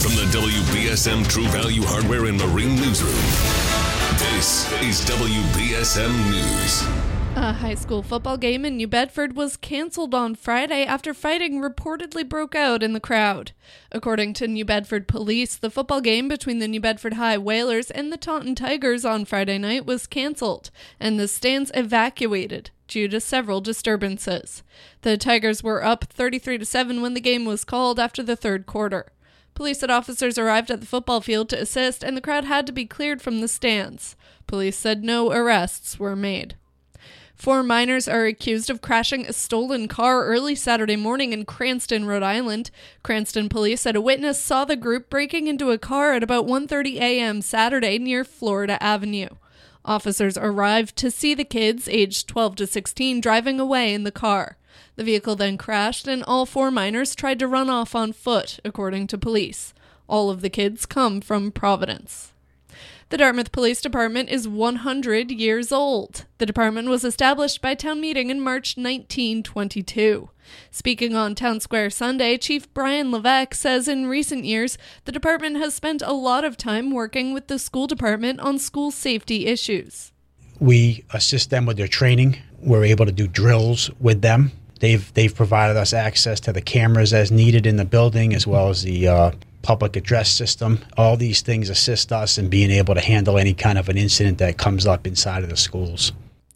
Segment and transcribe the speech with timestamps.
[0.00, 3.12] From the WBSM True Value Hardware and Marine Newsroom,
[4.16, 6.82] this is WBSM News.
[7.36, 12.26] A high school football game in New Bedford was canceled on Friday after fighting reportedly
[12.26, 13.52] broke out in the crowd.
[13.92, 18.10] According to New Bedford police, the football game between the New Bedford High Whalers and
[18.10, 23.60] the Taunton Tigers on Friday night was canceled, and the stands evacuated due to several
[23.60, 24.62] disturbances.
[25.02, 28.64] The Tigers were up 33 to 7 when the game was called after the third
[28.64, 29.12] quarter.
[29.60, 32.72] Police said officers arrived at the football field to assist, and the crowd had to
[32.72, 34.16] be cleared from the stands.
[34.46, 36.54] Police said no arrests were made.
[37.34, 42.22] Four minors are accused of crashing a stolen car early Saturday morning in Cranston, Rhode
[42.22, 42.70] Island.
[43.02, 46.94] Cranston police said a witness saw the group breaking into a car at about 1:30
[46.94, 47.42] a.m.
[47.42, 49.28] Saturday near Florida Avenue.
[49.84, 54.56] Officers arrived to see the kids, aged 12 to 16, driving away in the car.
[54.96, 59.06] The vehicle then crashed, and all four minors tried to run off on foot, according
[59.08, 59.72] to police.
[60.08, 62.32] All of the kids come from Providence.
[63.10, 66.26] The Dartmouth Police Department is 100 years old.
[66.38, 70.30] The department was established by town meeting in March 1922.
[70.70, 75.74] Speaking on Town Square Sunday, Chief Brian Levesque says in recent years, the department has
[75.74, 80.12] spent a lot of time working with the school department on school safety issues.
[80.60, 82.38] We assist them with their training.
[82.60, 84.52] We're able to do drills with them.
[84.80, 88.68] They've they've provided us access to the cameras as needed in the building, as well
[88.68, 89.30] as the uh,
[89.62, 90.80] public address system.
[90.96, 94.38] All these things assist us in being able to handle any kind of an incident
[94.38, 96.12] that comes up inside of the schools.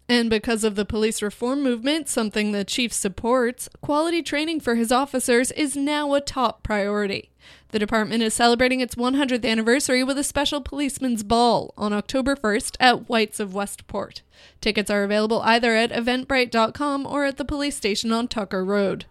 [0.07, 4.91] And because of the police reform movement, something the chief supports, quality training for his
[4.91, 7.31] officers is now a top priority.
[7.69, 12.77] The department is celebrating its 100th anniversary with a special policeman's ball on October 1st
[12.79, 14.21] at Whites of Westport.
[14.61, 19.05] Tickets are available either at eventbrite.com or at the police station on Tucker Road.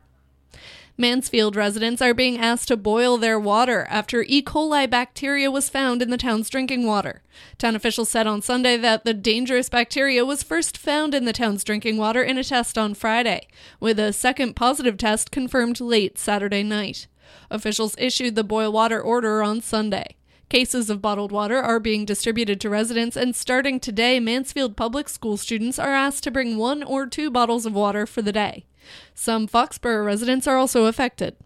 [0.96, 4.40] Mansfield residents are being asked to boil their water after E.
[4.40, 7.20] coli bacteria was found in the town's drinking water.
[7.58, 11.64] Town officials said on Sunday that the dangerous bacteria was first found in the town's
[11.64, 13.48] drinking water in a test on Friday,
[13.80, 17.08] with a second positive test confirmed late Saturday night.
[17.51, 20.17] Officials issued the boil water order on Sunday.
[20.48, 25.36] Cases of bottled water are being distributed to residents, and starting today, Mansfield Public School
[25.36, 28.67] students are asked to bring one or two bottles of water for the day.
[29.14, 31.36] Some Foxborough residents are also affected.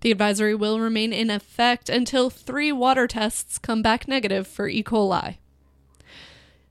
[0.00, 4.82] The advisory will remain in effect until three water tests come back negative for E.
[4.82, 5.38] coli.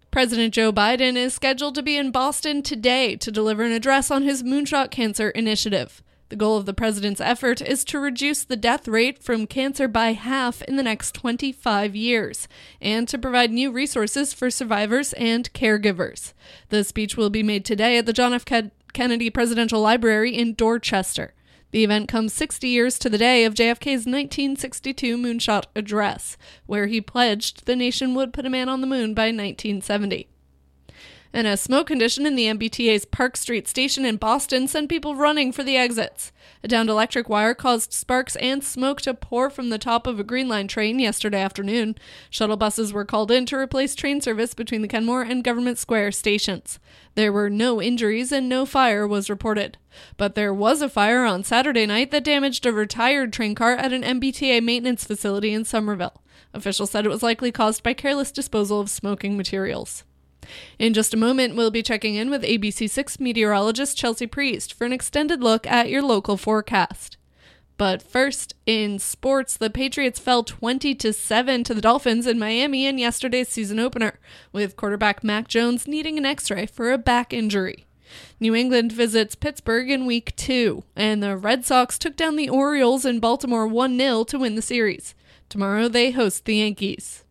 [0.09, 4.21] President Joe Biden is scheduled to be in Boston today to deliver an address on
[4.21, 6.03] his moonshot cancer initiative.
[6.33, 10.13] The goal of the president's effort is to reduce the death rate from cancer by
[10.13, 12.47] half in the next 25 years
[12.81, 16.33] and to provide new resources for survivors and caregivers.
[16.69, 18.45] The speech will be made today at the John F.
[18.93, 21.35] Kennedy Presidential Library in Dorchester.
[21.69, 26.99] The event comes 60 years to the day of JFK's 1962 moonshot address, where he
[26.99, 30.27] pledged the nation would put a man on the moon by 1970.
[31.35, 35.51] And a smoke condition in the MBTA's Park Street station in Boston sent people running
[35.51, 36.31] for the exits.
[36.63, 40.23] A downed electric wire caused sparks and smoke to pour from the top of a
[40.23, 41.95] Green Line train yesterday afternoon.
[42.29, 46.11] Shuttle buses were called in to replace train service between the Kenmore and Government Square
[46.11, 46.77] stations.
[47.15, 49.79] There were no injuries and no fire was reported.
[50.17, 53.91] But there was a fire on Saturday night that damaged a retired train car at
[53.91, 56.21] an MBTA maintenance facility in Somerville.
[56.53, 60.03] Officials said it was likely caused by careless disposal of smoking materials.
[60.79, 64.93] In just a moment, we'll be checking in with ABC6 meteorologist Chelsea Priest for an
[64.93, 67.17] extended look at your local forecast.
[67.77, 72.85] But first, in sports, the Patriots fell 20 to 7 to the Dolphins in Miami
[72.85, 74.19] in yesterday's season opener,
[74.51, 77.85] with quarterback Mac Jones needing an x-ray for a back injury.
[78.39, 83.05] New England visits Pittsburgh in week 2, and the Red Sox took down the Orioles
[83.05, 85.15] in Baltimore 1-0 to win the series.
[85.49, 87.23] Tomorrow they host the Yankees.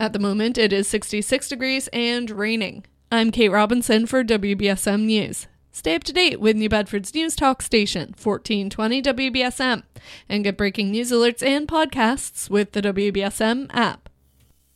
[0.00, 2.86] At the moment, it is 66 degrees and raining.
[3.12, 5.46] I'm Kate Robinson for WBSM News.
[5.72, 9.82] Stay up to date with New Bedford's News Talk station, 1420 WBSM,
[10.26, 14.09] and get breaking news alerts and podcasts with the WBSM app.